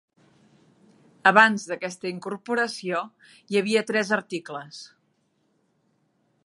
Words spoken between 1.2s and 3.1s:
Abans d'aquesta incorporació